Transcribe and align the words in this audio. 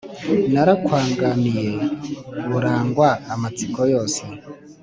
narakwanganiye 0.53 1.69
burangwa 2.49 3.09
amatsiko 3.33 3.79
yose 3.93 4.21